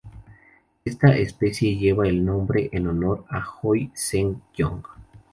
[0.83, 4.81] Esta especie lleva el nombre en honor a Hoi-sen Yong.